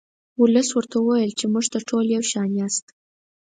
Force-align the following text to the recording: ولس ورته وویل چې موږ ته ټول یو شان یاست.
ولس 0.41 0.67
ورته 0.73 0.95
وویل 0.99 1.31
چې 1.39 1.45
موږ 1.53 1.65
ته 1.73 1.79
ټول 1.89 2.05
یو 2.15 2.23
شان 2.31 2.49
یاست. 2.59 2.85